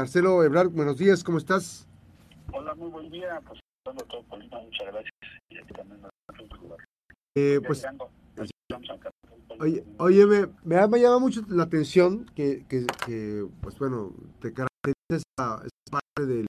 [0.00, 1.86] Marcelo Ebrard, buenos días, ¿cómo estás?
[2.54, 3.38] Hola, muy buen día.
[3.46, 5.12] Pues, todo Colima, muchas gracias.
[5.50, 6.00] Y aquí también
[7.34, 7.84] eh, pues,
[9.58, 14.54] oye, oye me, me, ha llamado mucho la atención que, que, que pues bueno, te
[14.54, 16.46] caracteriza esa, parte del,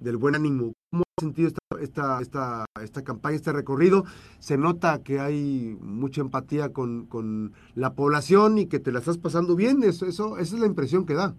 [0.00, 0.72] del, buen ánimo.
[0.90, 4.04] ¿Cómo has sentido esta, esta, esta, esta campaña, este recorrido?
[4.38, 9.18] Se nota que hay mucha empatía con, con la población y que te la estás
[9.18, 9.82] pasando bien.
[9.82, 11.34] Eso, eso, esa es la impresión que da.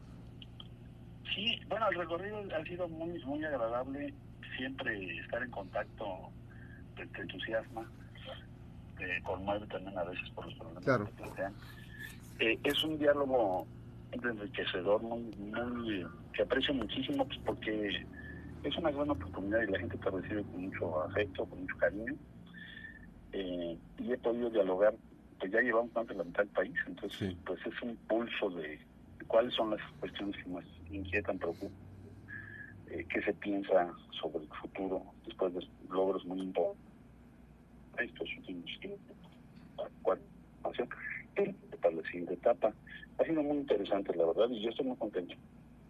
[1.39, 4.13] Sí, bueno, el recorrido ha sido muy, muy agradable.
[4.57, 6.29] Siempre estar en contacto
[6.97, 7.89] te, te entusiasma
[8.99, 11.53] eh, conmueve también a veces por los problemas que plantean.
[12.39, 13.65] Eh, es un diálogo
[14.11, 18.05] enriquecedor, muy, muy, que aprecio muchísimo pues, porque
[18.63, 22.15] es una gran oportunidad y la gente te recibe con mucho afecto, con mucho cariño.
[23.31, 24.93] Eh, y he podido dialogar,
[25.39, 28.77] pues ya llevamos más de la mitad del país, entonces pues es un pulso de
[29.29, 31.71] cuáles son las cuestiones que más inquietan, preocupan,
[32.87, 36.89] eh, qué se piensa sobre el futuro después de logros muy importantes
[38.03, 38.69] estos últimos
[41.81, 42.73] para la siguiente etapa.
[43.17, 45.35] Ha sido muy interesante, la verdad, y yo estoy muy contento.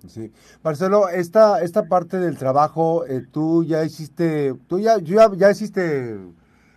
[0.08, 0.32] Sí.
[0.64, 6.18] Marcelo, esta, esta parte del trabajo, eh, tú ya hiciste, tú ya, ya, ya hiciste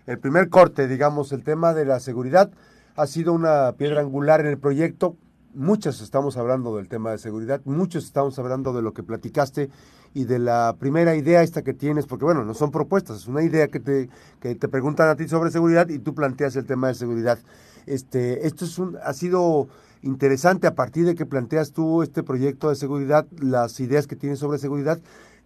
[0.07, 2.51] el primer corte, digamos, el tema de la seguridad
[2.97, 5.17] ha sido una piedra angular en el proyecto.
[5.55, 9.69] Muchos estamos hablando del tema de seguridad, muchos estamos hablando de lo que platicaste
[10.15, 13.43] y de la primera idea esta que tienes, porque bueno, no son propuestas, es una
[13.43, 14.09] idea que te,
[14.41, 17.39] que te preguntan a ti sobre seguridad y tú planteas el tema de seguridad.
[17.85, 19.69] Este, esto es un, ha sido
[20.03, 24.39] interesante a partir de que planteas tú este proyecto de seguridad, las ideas que tienes
[24.39, 25.01] sobre seguridad,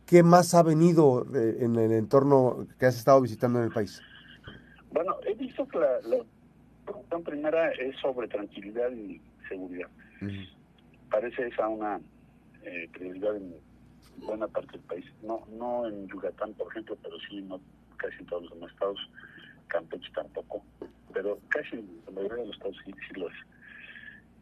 [0.07, 4.01] ¿qué más ha venido eh, en el entorno que has estado visitando en el país?
[4.93, 5.99] Bueno, he visto que la,
[7.11, 9.89] la primera es sobre tranquilidad y seguridad.
[11.11, 12.01] Parece esa una
[12.63, 13.55] eh, prioridad en
[14.19, 15.05] buena parte del país.
[15.23, 17.61] No no en Yucatán, por ejemplo, pero sí no
[17.97, 19.11] casi en todos los demás estados.
[19.69, 20.65] Campeche tampoco.
[21.13, 23.37] Pero casi en la mayoría de los estados sí, sí lo es.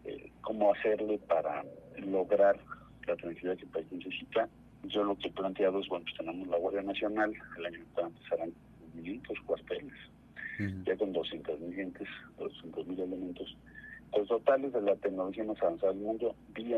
[0.05, 1.65] Eh, ¿Cómo hacerle para
[1.99, 2.59] lograr
[3.07, 4.49] la tranquilidad que el país necesita?
[4.85, 8.03] Yo lo que he planteado es, bueno, pues tenemos la Guardia Nacional, el año que
[8.03, 8.53] empezarán
[8.93, 9.95] 500 cuarteles,
[10.85, 12.09] ya con 200 mil gentes,
[12.39, 13.57] 200 mil elementos.
[14.17, 16.75] Los totales de la tecnología más avanzada del mundo, vi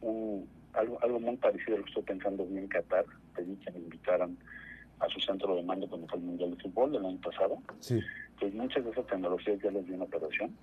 [0.00, 3.04] un algo, algo muy parecido a lo que estoy pensando bien en Qatar.
[3.34, 4.36] Pedí que me invitaran
[5.00, 7.58] a su centro de mando cuando fue el Mundial de Fútbol del año pasado.
[7.80, 8.00] Sí.
[8.38, 10.56] Pues muchas de esas tecnologías ya las vi en operación.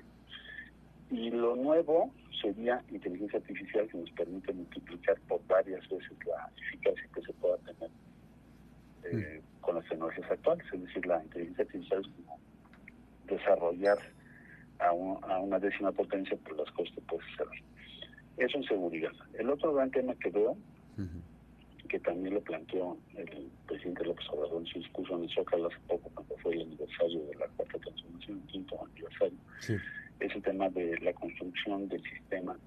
[1.12, 7.10] Y lo nuevo sería inteligencia artificial que nos permite multiplicar por varias veces la eficacia
[7.14, 7.92] que se pueda tener
[9.04, 10.66] eh, con las tecnologías actuales.
[10.74, 12.40] Es decir, la inteligencia artificial es como
[13.28, 13.98] desarrollar
[14.80, 17.48] a, a una décima potencia por las cosas que puedes hacer.
[18.38, 19.12] Eso en seguridad.
[19.34, 20.58] El otro gran tema que veo,
[21.88, 25.78] que también lo planteó el presidente López Obrador en su discurso en el Zócalo hace
[25.88, 29.38] poco, cuando fue el aniversario de la cuarta transformación, el quinto aniversario,
[30.20, 32.58] es el tema de la construcción del sistema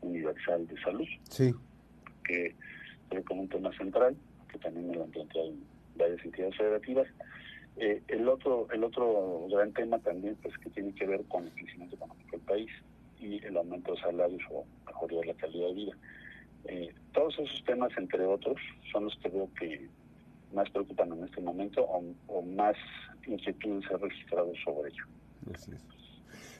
[0.00, 1.52] universal de salud, sí.
[2.24, 2.54] que
[3.10, 4.16] es como un tema central,
[4.50, 5.52] que también me lo han planteado
[5.96, 7.06] varias entidades federativas.
[7.76, 11.52] Eh, el otro el otro gran tema también pues que tiene que ver con el
[11.52, 12.70] crecimiento económico del país
[13.20, 15.92] y el aumento de salarios o mejoría de la calidad de vida.
[16.64, 18.56] Eh, todos esos temas, entre otros,
[18.92, 19.88] son los que veo que
[20.54, 22.76] más preocupan en este momento o, más
[23.26, 25.04] inquietudes he registrado sobre ello.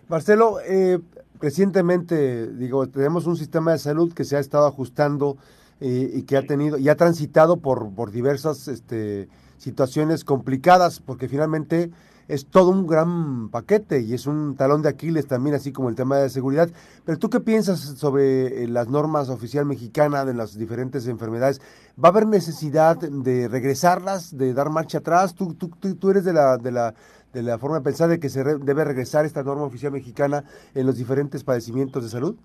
[0.09, 0.99] Marcelo, eh,
[1.41, 5.37] recientemente, digo, tenemos un sistema de salud que se ha estado ajustando
[5.81, 9.29] eh, y que ha tenido y ha transitado por, por diversas este,
[9.61, 11.91] situaciones complicadas, porque finalmente
[12.29, 15.97] es todo un gran paquete y es un talón de Aquiles también, así como el
[15.97, 16.71] tema de seguridad.
[17.05, 21.61] Pero tú qué piensas sobre eh, las normas oficial mexicana de las diferentes enfermedades?
[22.03, 25.35] ¿Va a haber necesidad de regresarlas, de dar marcha atrás?
[25.35, 26.95] ¿Tú, tú, tú, eres de la, de, la,
[27.35, 30.45] de la forma de pensar de que se debe regresar esta norma oficial mexicana
[30.75, 32.37] en los diferentes padecimientos de salud?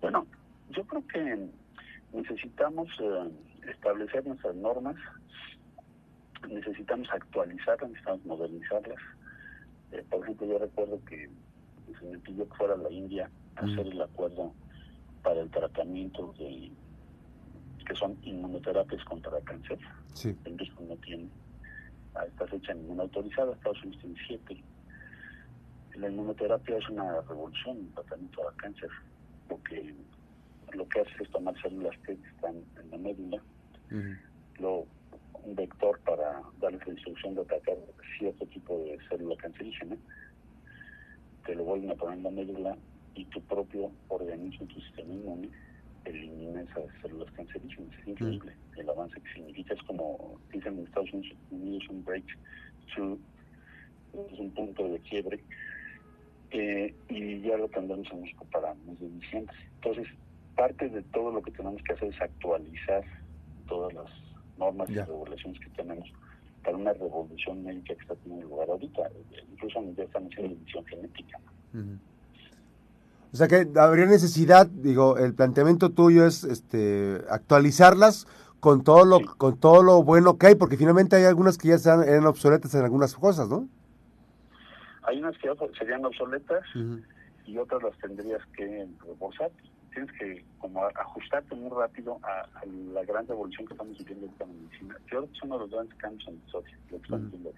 [0.00, 0.24] Bueno,
[0.70, 1.48] yo creo que
[2.12, 3.28] necesitamos eh,
[3.68, 4.96] establecer nuestras normas
[6.48, 8.98] necesitamos actualizarlas, necesitamos modernizarlas.
[9.92, 11.30] Eh, por ejemplo, yo recuerdo que
[11.98, 14.52] se me pidió que fuera a la India a hacer el acuerdo
[15.22, 16.72] para el tratamiento de
[17.86, 19.78] que son inmunoterapias contra el cáncer.
[20.14, 20.36] Sí.
[20.44, 21.28] El México no tiene
[22.14, 24.64] a esta fecha ninguna autorizada, Estados Unidos tiene siete.
[25.96, 28.90] La inmunoterapia es una revolución en el tratamiento del cáncer,
[29.48, 29.94] porque
[30.74, 33.42] lo que hace es tomar células que están en la médula,
[34.58, 34.86] lo
[35.44, 37.76] un vector para darles la instrucción de atacar
[38.18, 39.96] cierto tipo de célula cancerígena,
[41.44, 42.76] te lo vuelven a poner en la médula
[43.14, 45.50] y tu propio organismo, tu sistema inmune,
[46.04, 47.92] esas células cancerígenas.
[48.00, 49.74] Es increíble el avance que significa.
[49.74, 51.10] Es como dicen en Estados
[51.50, 53.18] Unidos un breakthrough,
[54.32, 55.40] es un punto de quiebre.
[56.50, 59.08] Eh, y ya lo tendremos en México para mes de.
[59.76, 60.06] Entonces,
[60.62, 63.02] parte de todo lo que tenemos que hacer es actualizar
[63.66, 64.06] todas las
[64.58, 66.08] normas y regulaciones que tenemos
[66.62, 69.10] para una revolución médica que está teniendo lugar ahorita.
[69.50, 71.38] Incluso ya estamos haciendo edición genética.
[73.32, 78.28] O sea que habría necesidad, digo, el planteamiento tuyo es este actualizarlas
[78.60, 81.74] con todo lo con todo lo bueno que hay, porque finalmente hay algunas que ya
[81.74, 83.66] están, eran obsoletas en algunas cosas, ¿no?
[85.02, 86.62] Hay unas que serían obsoletas
[87.46, 89.50] y otras las tendrías que reforzar.
[89.92, 94.46] Tienes que como ajustarte muy rápido a, la gran revolución que estamos viviendo en la
[94.46, 94.94] medicina.
[95.00, 97.30] Yo creo que es uno de los grandes cambios en el socio, lo que estamos
[97.30, 97.52] viendo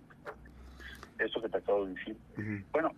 [1.18, 2.16] Eso que te acabo de decir.
[2.72, 2.90] Bueno,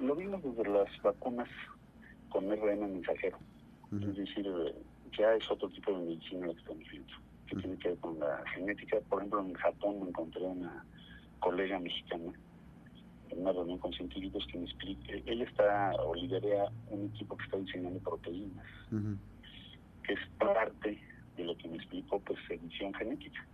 [0.00, 1.48] lo, vimos desde las vacunas
[2.28, 3.38] con RN mensajero.
[3.92, 4.74] Es decir, eh,
[5.18, 7.12] ya es otro tipo de medicina lo que estamos viendo,
[7.46, 8.98] que tiene que ver con la genética.
[9.08, 10.84] Por ejemplo, en Japón me encontré una
[11.40, 12.32] colega mexicana
[13.30, 17.44] en una reunión con científicos que me explica, ella está o lidera un equipo que
[17.44, 18.66] está diseñando proteínas,
[20.02, 20.98] que es parte
[21.36, 23.46] de lo que me explicó, pues edición genética.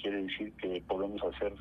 [0.00, 1.54] Quiere decir que podemos hacer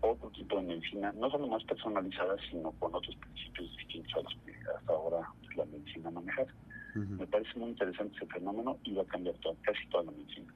[0.00, 4.36] otro tipo de medicina, no solo más personalizada, sino con otros principios distintos a los
[4.44, 6.46] que hasta ahora la medicina maneja.
[6.94, 10.52] Me parece muy interesante ese fenómeno y va a cambiar casi toda la medicina.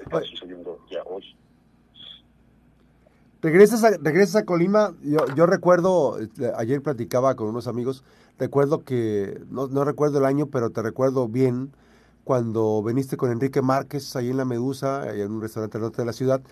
[0.00, 1.36] Está sucediendo ya hoy.
[3.40, 8.02] Regresas a, regresas a Colima, yo, yo recuerdo, este, ayer platicaba con unos amigos,
[8.36, 11.70] recuerdo que, no, no recuerdo el año, pero te recuerdo bien,
[12.24, 16.06] cuando viniste con Enrique Márquez ahí en La Medusa, en un restaurante al norte de
[16.06, 16.42] la ciudad,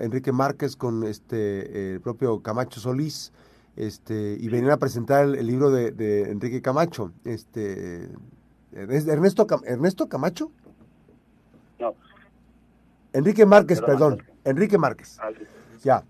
[0.00, 3.32] Enrique Márquez con este el propio Camacho Solís,
[3.76, 7.12] este, y venían a presentar el, libro de, Enrique Camacho.
[7.24, 8.08] Este,
[8.72, 10.50] Ernesto, Ernesto Camacho?
[11.78, 11.94] No.
[13.12, 14.22] Enrique Márquez, perdón.
[14.44, 15.18] Enrique Márquez.
[15.20, 15.28] Ah,
[15.82, 16.04] ya.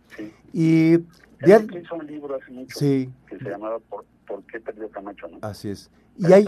[0.53, 0.99] Y...
[1.39, 3.11] Bien, hizo un libro hace mucho sí.
[3.29, 4.05] que se llamaba ¿Por,
[4.51, 5.29] qué perdió Camacho?
[5.29, 5.39] ¿no?
[5.43, 5.91] Así es.
[6.19, 6.47] Y hay,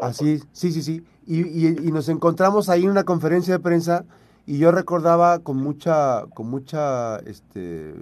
[0.00, 1.04] así, sí, sí, sí.
[1.26, 4.06] Y, y, nos encontramos ahí en una conferencia de prensa
[4.46, 7.94] y yo recordaba con mucha, con mucha, este,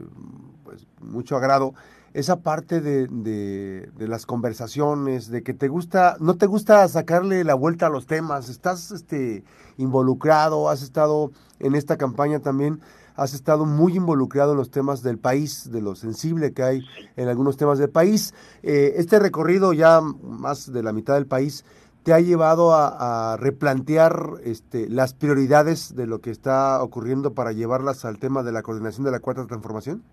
[0.65, 1.75] pues, mucho agrado
[2.15, 7.45] esa parte de, de, de, las conversaciones, de que te gusta, no te gusta sacarle
[7.45, 9.45] la vuelta a los temas, estás este,
[9.77, 12.81] involucrado, has estado en esta campaña también
[13.19, 16.83] has estado muy involucrado en los temas del país, de lo sensible que hay
[17.17, 18.33] en algunos temas del país.
[18.63, 21.65] Eh, este recorrido ya más de la mitad del país
[22.05, 28.05] te ha llevado a, replantear este, las prioridades de lo que está ocurriendo para llevarlas
[28.05, 30.05] al tema de la coordinación de la cuarta transformación?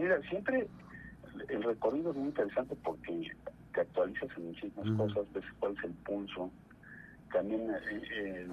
[0.00, 0.66] Mira, siempre
[1.48, 3.30] el recorrido es muy interesante porque
[3.74, 6.50] te actualizas en muchísimas cosas, ves cuál es el pulso.
[7.30, 8.48] También eh, eh,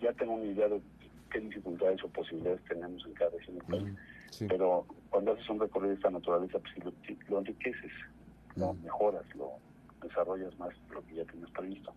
[0.00, 0.80] ya tengo una idea de
[1.30, 3.98] qué dificultades o posibilidades tenemos en cada región del país.
[4.48, 6.94] Pero cuando haces un recorrido de esta naturaleza, pues
[7.28, 7.92] lo, enriqueces,
[8.56, 9.52] lo mejoras, lo
[10.02, 11.92] desarrollas más lo que ya tienes previsto.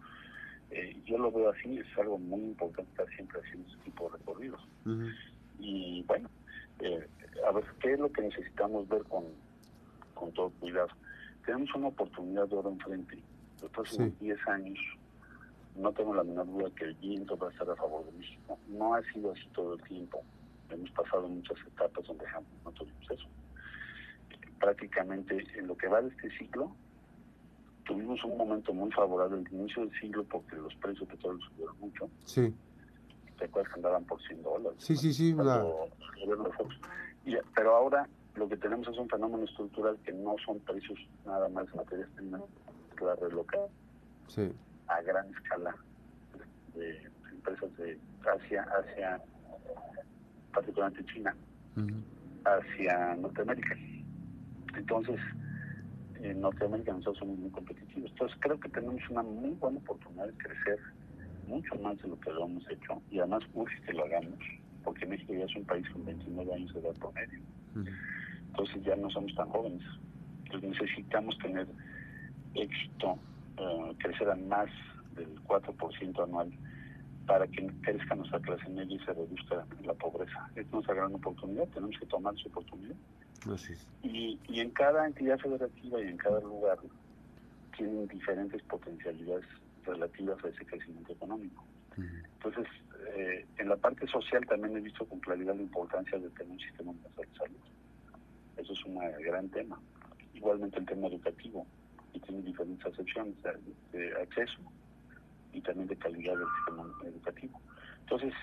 [0.72, 4.18] Eh, yo lo veo así, es algo muy importante estar siempre haciendo ese tipo de
[4.18, 4.62] recorridos.
[5.60, 6.30] Y bueno,
[6.82, 7.08] eh,
[7.48, 9.26] a ver, ¿qué es lo que necesitamos ver con,
[10.14, 10.90] con todo cuidado?
[11.46, 13.22] Tenemos una oportunidad de oro enfrente.
[13.62, 14.80] Los próximos 10 años
[15.76, 18.58] no tengo la menor duda que el viento va a estar a favor de México.
[18.68, 20.24] No ha sido así todo el tiempo.
[20.70, 22.26] Hemos pasado muchas etapas donde
[22.64, 23.28] no tuvimos eso.
[24.60, 26.76] Prácticamente en lo que va de este ciclo,
[27.86, 31.80] tuvimos un momento muy favorable al inicio del siglo porque los precios de petróleo subieron
[31.80, 32.10] mucho.
[32.26, 32.54] Sí.
[33.42, 34.78] ¿Te acuerdas que andaban por 100 dólares?
[34.78, 35.36] Sí, sí, sí.
[37.56, 41.66] pero ahora lo que tenemos es un fenómeno estructural que no son precios nada más
[41.72, 42.42] de materias primas,
[43.02, 43.68] la relocada.
[44.28, 44.54] Sí
[44.92, 45.76] a gran escala
[46.76, 49.22] de empresas de Asia, hacia
[50.54, 51.36] particularmente China,
[52.46, 53.76] hacia Norteamérica.
[54.76, 55.20] Entonces,
[56.22, 58.12] en Norteamérica nosotros somos muy competitivos.
[58.12, 60.80] Entonces, creo que tenemos una muy buena oportunidad de crecer
[61.52, 64.40] mucho más de lo que lo hemos hecho y además urge que lo hagamos,
[64.84, 67.40] porque México ya es un país con 29 años de edad promedio.
[68.48, 69.84] Entonces, ya no somos tan jóvenes.
[70.46, 71.68] Entonces, necesitamos tener
[72.56, 73.20] éxito
[73.58, 74.70] eh, crecer a más
[75.16, 76.52] del 4% anual
[77.28, 80.50] para que crezca nuestra clase media y se reduzca la pobreza.
[80.56, 82.96] Es nuestra gran oportunidad, tenemos que tomar esa oportunidad.
[84.04, 86.80] Y, y en cada entidad federativa y en cada lugar
[87.76, 89.46] tienen diferentes potencialidades
[89.86, 91.66] relativas a ese crecimiento económico.
[91.98, 92.68] Entonces,
[93.16, 96.60] eh, en la parte social también he visto con claridad la importancia de tener un
[96.60, 97.60] sistema universal de salud.
[98.58, 99.80] Eso es un gran tema.
[100.34, 101.68] Igualmente el tema educativo
[102.14, 103.36] y tiene diferentes acepciones
[103.92, 104.60] de, acceso.
[105.54, 107.62] y también de calidad del sistema educativo.
[108.02, 108.34] Entonces,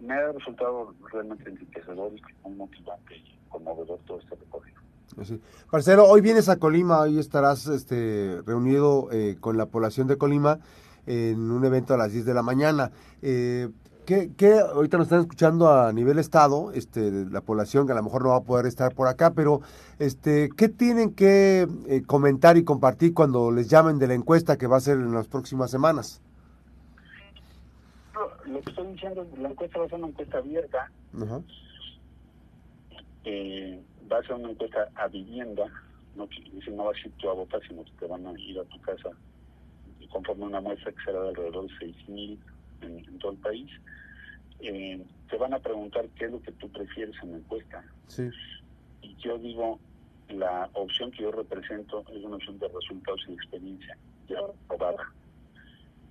[0.00, 4.83] me ha resultado realmente enriquecedor y muy motivante y conmovedor todo este recorrido.
[5.22, 5.40] Sí.
[5.70, 10.58] Marcelo, hoy vienes a Colima, hoy estarás este, reunido eh, con la población de Colima
[11.06, 12.90] en un evento a las 10 de la mañana.
[13.22, 13.68] Eh,
[14.06, 18.02] ¿qué, ¿qué, ahorita nos están escuchando a nivel estado, este, la población que a lo
[18.02, 19.60] mejor no va a poder estar por acá, pero
[19.98, 24.66] este, ¿qué tienen que eh, comentar y compartir cuando les llamen de la encuesta que
[24.66, 26.20] va a ser en las próximas semanas?
[28.46, 30.90] Lo que estoy diciendo, la encuesta va a ser una encuesta abierta.
[33.24, 35.64] Eh, va a ser una encuesta a vivienda,
[36.16, 36.28] no,
[36.72, 38.80] no vas a ir tú a votar, sino que te van a ir a tu
[38.80, 39.10] casa
[40.10, 42.38] conforme una muestra que será de alrededor de 6.000
[42.82, 43.70] en, en todo el país.
[44.60, 47.84] Eh, te van a preguntar qué es lo que tú prefieres en la encuesta.
[48.06, 48.30] Sí.
[49.02, 49.80] Y yo digo,
[50.28, 53.96] la opción que yo represento es una opción de resultados y experiencia,
[54.28, 55.12] ya probada.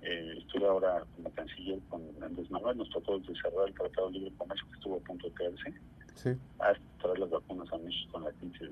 [0.02, 4.34] Eh, estuve ahora como canciller con Andrés Manuel, nos tocó cerrar el Tratado de Libre
[4.36, 5.74] Comercio que estuvo a punto de caerse,
[6.14, 6.30] sí.
[6.58, 8.70] hasta traer las vacunas a México en la crisis,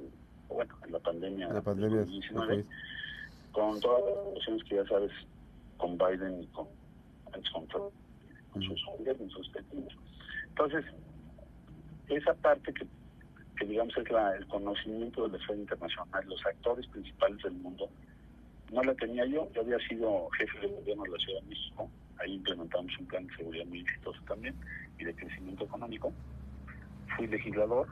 [0.49, 2.67] bueno, en la pandemia, la pandemia de 19
[3.53, 5.13] con todas las relaciones que ya sabes,
[5.77, 6.67] con Biden y con,
[7.53, 7.91] con,
[8.51, 9.95] con sus gobiernos respectivos.
[10.49, 10.85] Entonces,
[12.09, 12.87] esa parte que,
[13.59, 17.89] que digamos es la, el conocimiento de la esfera internacional, los actores principales del mundo,
[18.73, 21.91] no la tenía yo, yo había sido jefe de gobierno de la Ciudad de México,
[22.19, 24.55] ahí implementamos un plan de seguridad muy exitoso también
[24.99, 26.13] y de crecimiento económico,
[27.27, 27.89] legislador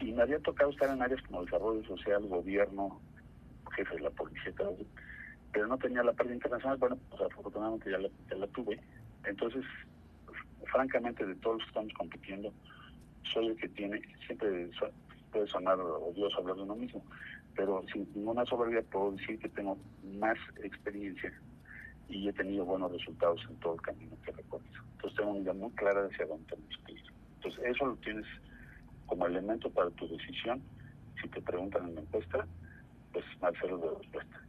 [0.00, 3.00] y me había tocado estar en áreas como desarrollo social, gobierno,
[3.76, 4.52] jefe de la policía,
[5.52, 8.80] pero no tenía la parte internacional, bueno, pues afortunadamente ya la, ya la tuve.
[9.24, 9.64] Entonces,
[10.66, 12.52] francamente, de todos los que estamos compitiendo,
[13.32, 14.70] soy el que tiene, siempre
[15.30, 17.04] puede sonar odioso hablar de uno mismo,
[17.54, 19.78] pero sin ninguna soberbia puedo decir que tengo
[20.18, 21.32] más experiencia
[22.08, 24.82] y he tenido buenos resultados en todo el camino que recorrido.
[24.92, 26.91] Entonces tengo una idea muy clara hacia dónde tenemos que.
[27.42, 28.24] Entonces eso lo tienes
[29.06, 30.62] como elemento para tu decisión.
[31.20, 32.46] Si te preguntan en la encuesta,
[33.12, 34.40] pues Marcelo de respuesta.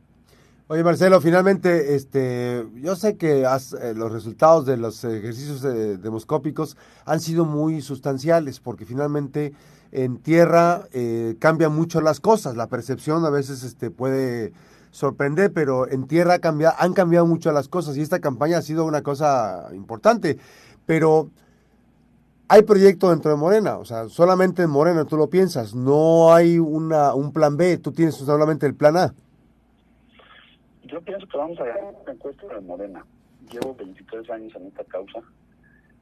[0.67, 6.77] Oye Marcelo, finalmente, este, yo sé que has, eh, los resultados de los ejercicios demoscópicos
[7.05, 9.53] han sido muy sustanciales, porque finalmente
[9.91, 14.53] en tierra eh, cambian mucho las cosas, la percepción a veces este, puede
[14.91, 18.85] sorprender, pero en tierra cambia, han cambiado mucho las cosas y esta campaña ha sido
[18.85, 20.37] una cosa importante,
[20.85, 21.29] pero
[22.53, 26.59] hay proyecto dentro de Morena, o sea, solamente en Morena tú lo piensas, no hay
[26.59, 29.15] una, un plan B, tú tienes solamente el plan A.
[30.83, 33.03] Yo pienso que vamos a ganar una encuesta de Morena.
[33.51, 35.21] Llevo 23 años en esta causa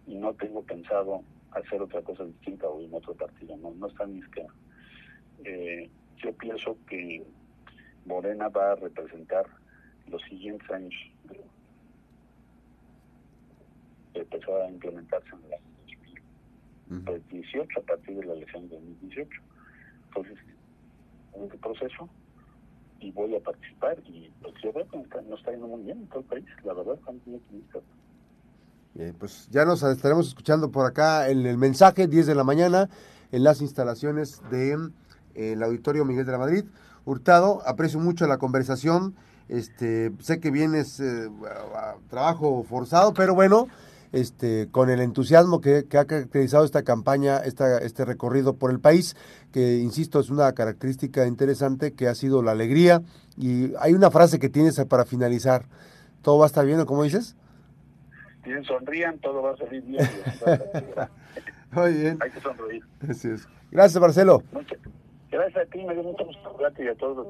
[0.05, 4.03] y no tengo pensado hacer otra cosa distinta o en otro partido, no, no está
[4.03, 4.53] en mi esquema.
[5.45, 7.25] Eh, yo pienso que
[8.05, 9.45] Morena va a representar
[10.09, 10.93] los siguientes años
[14.13, 15.70] empezó a implementarse en
[16.91, 19.29] el 2018 a partir de la elección de 2018.
[20.07, 20.37] Entonces,
[21.33, 22.09] en este proceso
[22.99, 26.07] y voy a participar y pues yo veo que nos está yendo muy bien en
[26.07, 27.81] todo el país, la verdad, estamos muy optimistas.
[28.93, 32.89] Bien, pues ya nos estaremos escuchando por acá en el mensaje, 10 de la mañana,
[33.31, 34.91] en las instalaciones del
[35.33, 36.65] de, el Auditorio Miguel de la Madrid.
[37.05, 39.15] Hurtado, aprecio mucho la conversación.
[39.47, 41.29] Este, sé que vienes eh,
[41.75, 43.67] a trabajo forzado, pero bueno,
[44.11, 49.15] este, con el entusiasmo que, ha caracterizado esta campaña, esta, este recorrido por el país,
[49.51, 53.01] que insisto, es una característica interesante que ha sido la alegría.
[53.37, 55.65] Y hay una frase que tienes para finalizar.
[56.21, 57.35] ¿Todo va a estar bien, cómo dices?
[58.43, 60.07] Tienen sonrían, todo va a salir bien.
[61.71, 62.17] Muy bien.
[62.21, 62.83] Hay que sonreír.
[63.71, 64.43] Gracias, Marcelo.
[65.31, 67.27] gracias a ti, me dio mucho gusto y a todos.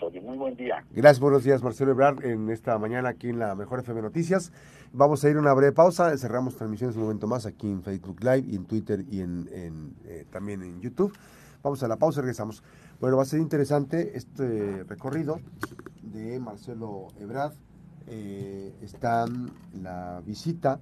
[0.00, 0.84] Muy buen día.
[0.92, 4.52] Gracias, buenos días, Marcelo Ebrard, en esta mañana aquí en la Mejor FM Noticias.
[4.92, 8.22] Vamos a ir a una breve pausa, cerramos transmisiones un momento más aquí en Facebook
[8.22, 11.12] Live y en Twitter y en, eh, también en YouTube.
[11.64, 12.62] Vamos a la pausa y regresamos.
[13.00, 15.40] Bueno, va a ser interesante este recorrido
[16.02, 17.54] de Marcelo Ebrard.
[18.06, 19.26] Eh, está
[19.82, 20.78] la visita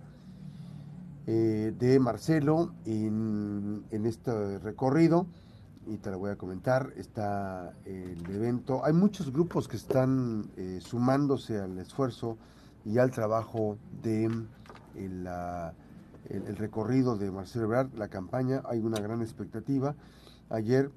[1.26, 5.26] eh, de Marcelo en, en este recorrido
[5.86, 8.84] y te lo voy a comentar, está el evento.
[8.84, 12.36] Hay muchos grupos que están eh, sumándose al esfuerzo
[12.84, 14.24] y al trabajo de
[14.96, 15.28] el,
[16.28, 18.62] el, recorrido de Marcelo Ebrard, la campaña.
[18.68, 19.94] Hay una gran expectativa.
[20.50, 20.90] Ayer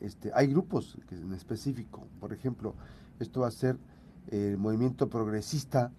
[0.00, 2.74] este, hay grupos en específico, por ejemplo,
[3.18, 3.78] esto va a ser
[4.28, 5.92] el movimiento progresista.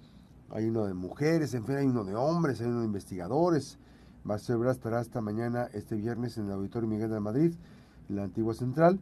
[0.50, 3.78] Hay uno de mujeres, en fin, hay uno de hombres, hay uno de investigadores.
[4.24, 7.54] Marcelo Ebrard estará esta mañana, este viernes, en el Auditorio Miguel de Madrid
[8.10, 9.00] la antigua central.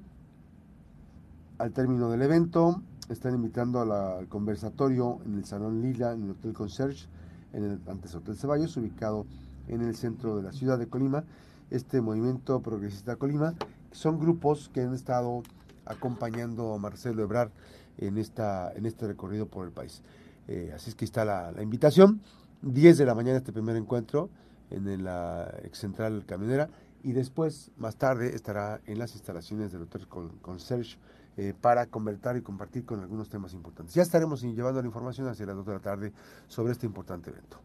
[1.58, 6.54] Al término del evento están invitando al conversatorio en el Salón Lila, en el Hotel
[6.54, 7.08] Concierge,
[7.54, 9.26] en el antes Hotel Ceballos, ubicado
[9.68, 11.24] en el centro de la ciudad de Colima.
[11.70, 13.56] Este movimiento progresista Colima
[13.92, 15.44] son grupos que han estado
[15.86, 17.52] acompañando a Marcelo Ebrard
[17.98, 20.02] en, esta, en este recorrido por el país.
[20.48, 22.22] Eh, así es que está la, invitación.
[22.62, 24.30] 10 de la mañana este primer encuentro
[24.70, 26.70] en la ex central camionera
[27.04, 30.08] y después, más tarde, estará en las instalaciones del Hotel
[30.42, 30.98] Concierge
[31.38, 33.96] eh, para convertir y compartir con algunos temas importantes.
[33.96, 36.14] Ya estaremos llevando la información hacia las 2 de la tarde
[36.48, 37.60] sobre este importante evento.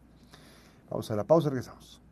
[0.89, 2.04] Vamos a la pausa, regresamos.